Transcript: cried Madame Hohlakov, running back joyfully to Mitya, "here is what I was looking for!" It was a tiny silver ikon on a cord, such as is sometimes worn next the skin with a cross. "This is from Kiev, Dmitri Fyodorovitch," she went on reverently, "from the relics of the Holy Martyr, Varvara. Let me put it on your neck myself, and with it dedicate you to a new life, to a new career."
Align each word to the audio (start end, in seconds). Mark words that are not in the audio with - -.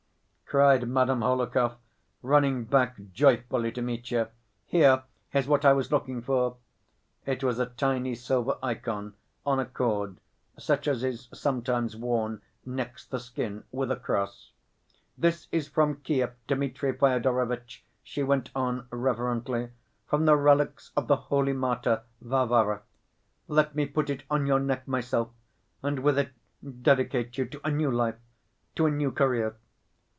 cried 0.53 0.85
Madame 0.85 1.21
Hohlakov, 1.21 1.77
running 2.21 2.65
back 2.65 2.97
joyfully 3.13 3.71
to 3.71 3.81
Mitya, 3.81 4.31
"here 4.65 5.03
is 5.33 5.47
what 5.47 5.63
I 5.63 5.71
was 5.71 5.93
looking 5.93 6.21
for!" 6.21 6.57
It 7.25 7.41
was 7.41 7.57
a 7.57 7.67
tiny 7.67 8.15
silver 8.15 8.57
ikon 8.61 9.13
on 9.45 9.61
a 9.61 9.65
cord, 9.65 10.17
such 10.59 10.89
as 10.89 11.05
is 11.05 11.29
sometimes 11.33 11.95
worn 11.95 12.41
next 12.65 13.11
the 13.11 13.17
skin 13.21 13.63
with 13.71 13.89
a 13.91 13.95
cross. 13.95 14.51
"This 15.17 15.47
is 15.53 15.69
from 15.69 16.01
Kiev, 16.01 16.33
Dmitri 16.47 16.91
Fyodorovitch," 16.97 17.85
she 18.03 18.21
went 18.21 18.49
on 18.53 18.87
reverently, 18.91 19.69
"from 20.05 20.25
the 20.25 20.35
relics 20.35 20.91
of 20.97 21.07
the 21.07 21.15
Holy 21.15 21.53
Martyr, 21.53 22.01
Varvara. 22.19 22.81
Let 23.47 23.73
me 23.73 23.85
put 23.85 24.09
it 24.09 24.23
on 24.29 24.45
your 24.45 24.59
neck 24.59 24.85
myself, 24.85 25.29
and 25.81 25.99
with 25.99 26.19
it 26.19 26.31
dedicate 26.83 27.37
you 27.37 27.45
to 27.45 27.61
a 27.65 27.71
new 27.71 27.89
life, 27.89 28.19
to 28.75 28.85
a 28.85 28.91
new 28.91 29.13
career." 29.13 29.55